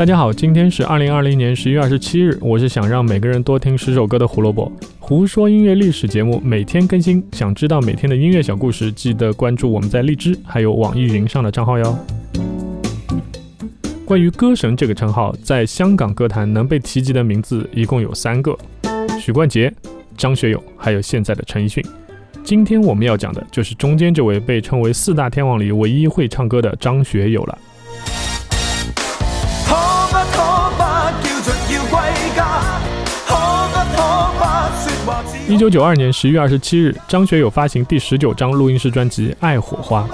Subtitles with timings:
[0.00, 4.72] 大家好，今天是二零二零年十一月二十七日，我是想让每个人多听十首歌的胡萝卜。
[4.98, 11.98] 胡说音乐历史节目每天更新，想知道每天的音乐小故事，记得关注我们在荔枝还有网易云上的账号哟。
[14.06, 18.56] 关于歌神这个称号，在香港歌坛能被提及的名字一共有三个：
[19.20, 19.70] 许冠杰、
[20.16, 21.84] 张学友，还有现在的陈奕迅。
[22.42, 27.58] 今天我们要讲的就是中间这位被称为四大天王里唯一会唱歌的张学友了。
[35.50, 40.08] 一九九二年十月二十七日，张学友发行第十九张录音室专辑《爱火花》。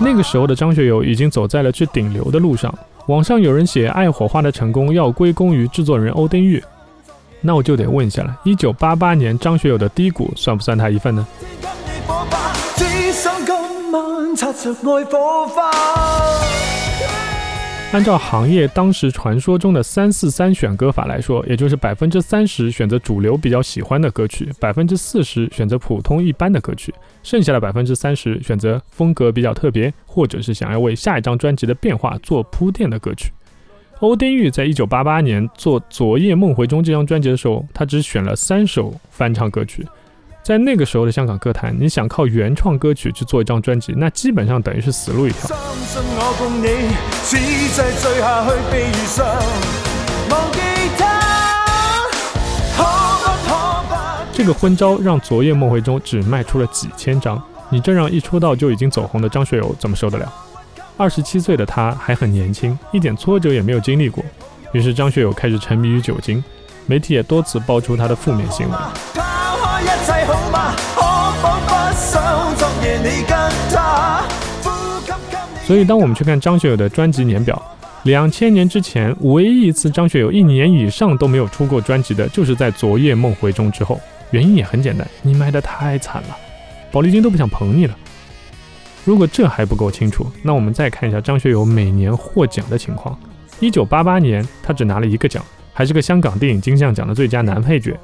[0.00, 2.74] 那个时候的张学友已经走在了去顶流的路上。
[3.06, 6.60] 网上有人写《爱火花》的成功要归功于制作人欧丁玉，
[7.40, 11.24] 那我就得问一下了：一九八八年张学友的低谷算不算他一份呢？
[17.92, 33.30] 按照行业当时传说中的三四三选歌法来说，也就是百分之三十选择主流比较喜欢的歌曲，百分之四十选择普通一般的歌曲，剩下的百分之三十选择风格比较特别，或者是想要为下一张专辑的变化做铺垫的歌曲。
[34.00, 39.86] 欧丁玉在一九八八年做《昨夜梦回中》这张专辑的时候，他只选了三首翻唱歌曲。
[40.44, 45.48] 在那个时候的香港歌坛，你想靠原创歌曲去做一张专辑，那基本上等于是死路一条。
[54.34, 60.30] 这个昏招让《昨夜梦回》中只卖出了几千张，你这让一出道就已经走红的张学友怎么受得了？
[60.98, 64.22] 二十七岁的他还很年轻，一点挫折也没有经历过，
[64.72, 66.44] 于是张学友开始沉迷于酒精，
[66.84, 69.23] 媒体也多次爆出他的负面新闻。
[75.66, 77.60] 所以，当我们去看张学友的专辑年表，
[78.04, 84.00] 两千年之前，唯一一次张学友一年以上都没有出过专辑的，就是在《昨夜梦回中》之后。
[84.30, 86.36] 原因也很简单，你卖的太惨了，
[86.90, 87.96] 宝丽金都不想捧你了。
[89.04, 93.16] 如果这还不够清楚，那我们再看一下张学友每年获奖的情况。
[93.60, 97.96] 一九八八年，他只拿了一个奖，还是个香港电影金像奖的最佳男配角。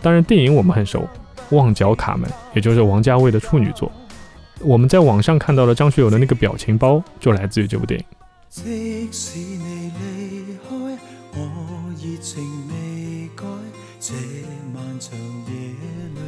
[0.00, 1.08] 当然，电影我们很熟。
[1.50, 3.90] 旺角卡门，也就是王家卫的处女作。
[4.62, 8.06] 我们在网上看到的张学友的那个表情包，就来自于这部电影。
[8.48, 10.76] 即使你离开，
[11.34, 13.44] 我热情未改。
[13.98, 14.14] 这
[14.74, 15.54] 漫长夜
[16.14, 16.20] 里，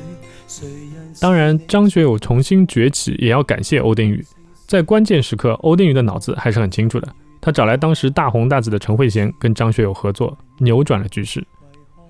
[0.47, 4.25] 谁人当然，张学友重新崛起，也要感谢欧丁宇。
[4.66, 7.09] 在关键时刻，欧丁宇的脑子还是很清楚的。
[7.41, 11.45] 他找来当时大红大紫的陈慧娴，跟张学友合作，扭转了局势。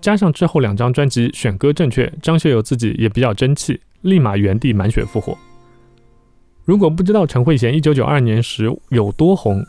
[0.01, 5.37] 加上之后两张专辑选歌正确，张学友自己也比较争气，立马原地满血复活。
[6.65, 9.63] 如果不知道陈慧娴一九九二年时有多红，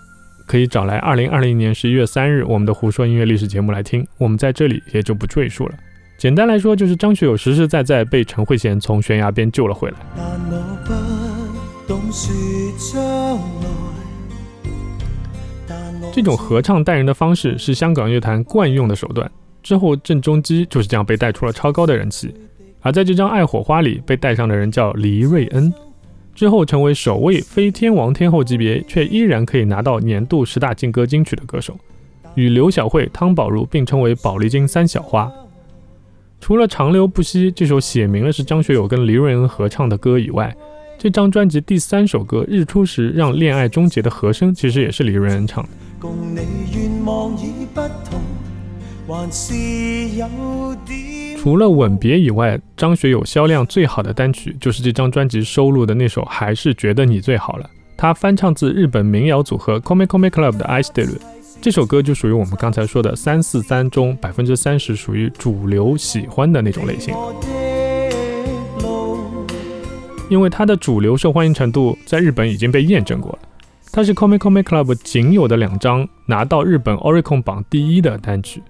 [0.47, 5.75] 可以找来二零二零年十一月三日我们的胡说音乐历史节目来听，我们在这里也就不赘述了。
[6.17, 9.97] 简单来说，就是张学友实实在在被陈慧娴从悬崖边救了回来。
[16.13, 19.29] 这种合唱带人的方式是香港乐坛惯用的手段。
[19.61, 22.33] 之后，郑中基就是这样被带出了超高的人气。
[22.79, 25.73] 而在这张《爱火花》里被带上的人叫黎瑞恩，
[26.35, 31.77] 之后成为首位非天王天后级别却依然可以拿到年度十大劲歌金曲的歌手，
[32.35, 35.31] 与刘晓慧、汤宝如并称为宝丽金三小花。
[36.41, 40.53] 除了《长流不息》这首写明了是张学友跟黎瑞恩合唱的歌以外，
[40.97, 45.69] 这张专辑第三首歌《日出时让恋爱终结》的和声其实也是黎瑞恩唱的。
[51.45, 57.65] 除了吻别以外，张学友销量最好的单曲就是这张专辑收录的那首《还是觉得你最好了》。
[57.95, 61.05] 他翻唱自日本民谣组合 Come Come Club 的《I Still》，
[61.61, 67.13] 这首歌就属于我们刚才说的三四三中百分之三十属于主流喜欢的那种类型。
[70.27, 73.39] 因为它的主流受欢迎程度在日本已经被验证过了，
[73.91, 78.63] 它是 Come Come Club 仅有的两张拿到日本 Oricon 榜第一的单曲。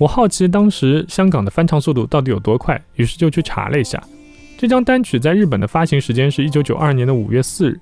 [0.00, 4.02] 我好奇当时香港的翻唱速度到底有多快，于是就去查了一下。
[4.56, 7.78] 这张单曲在日本的发行时间是一九九二年的五月四日，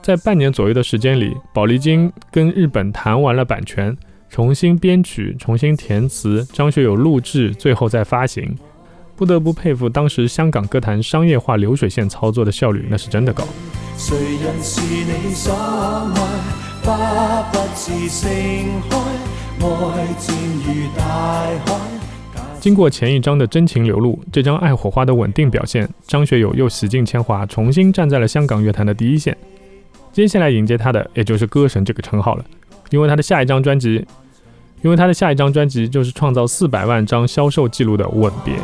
[0.00, 3.96] 在半年左右的时间里，宝丽金跟日本谈完了版权，
[4.30, 8.56] 重新编曲、重新填词，张学友录制，最后再发行。
[9.16, 13.42] 不得不佩服当时香港歌坛商业化流水线操作的效率，那是真的高。
[13.96, 16.14] 谁人是你所爱，
[16.84, 18.30] 花不自盛
[18.88, 18.96] 开
[22.60, 29.36] 经过前一张的真情流露，这张《爱火花》的稳定表现，张学友又洗尽铅华，重新站在了香港乐坛的第一线。
[30.12, 32.44] 接下来迎接他的，也就是歌神这个称号了。
[32.90, 34.06] 因为他的下一张专辑，
[34.82, 38.54] 因为他的下一张专辑就是创造四百万张销售记录的《吻别》。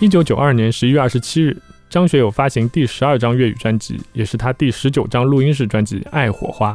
[0.00, 1.56] 一九九二年十一月二十七日，
[1.90, 6.72] 张学友发行第十二张粤语专辑，也是他第十九张录音室专辑《爱火花》。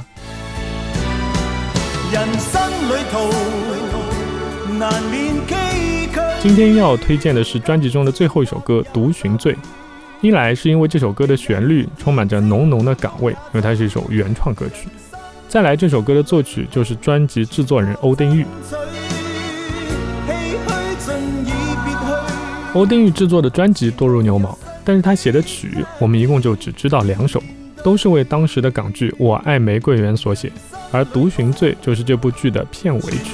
[6.41, 9.53] 今天要推荐的是专辑中的最后一首歌《独寻醉》。
[10.19, 14.89] 一来是因为这首歌的旋律充满着浓浓的港味，因为它是一首原创歌曲；
[15.47, 18.45] 再来这首歌的作曲就是专辑制作人欧丁玉。
[22.73, 27.41] 欧丁玉制作的专辑多如牛毛，但是他写的曲我们一共就只知道两首，
[27.83, 30.51] 都是为当时的港剧《我爱玫瑰园》所写，
[30.91, 33.33] 而《独寻醉》就是这部剧的片尾曲。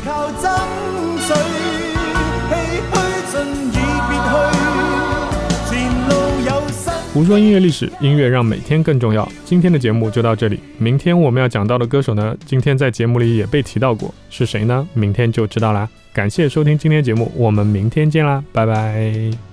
[7.13, 9.29] 胡说音乐历史，音乐让每天更重要。
[9.43, 14.87] 今天的节目就到这里，明天我们要讲到的歌手呢，今天在节目里也被提到过，是谁呢？
[14.93, 15.89] 明天就知道啦。
[16.13, 19.50] 感谢收听今天节目，我们明天见啦，拜拜。